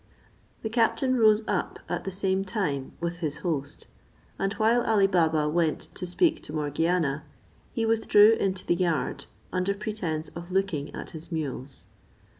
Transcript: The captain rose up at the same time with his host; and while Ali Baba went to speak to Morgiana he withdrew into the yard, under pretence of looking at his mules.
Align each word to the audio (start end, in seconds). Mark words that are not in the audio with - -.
The 0.63 0.69
captain 0.71 1.15
rose 1.15 1.43
up 1.47 1.77
at 1.87 2.05
the 2.05 2.09
same 2.09 2.43
time 2.43 2.93
with 2.99 3.17
his 3.17 3.37
host; 3.45 3.85
and 4.39 4.51
while 4.53 4.81
Ali 4.81 5.05
Baba 5.05 5.47
went 5.47 5.79
to 5.93 6.07
speak 6.07 6.41
to 6.41 6.51
Morgiana 6.53 7.23
he 7.71 7.85
withdrew 7.85 8.33
into 8.33 8.65
the 8.65 8.73
yard, 8.73 9.27
under 9.53 9.75
pretence 9.75 10.29
of 10.29 10.49
looking 10.51 10.91
at 10.95 11.11
his 11.11 11.31
mules. 11.31 11.85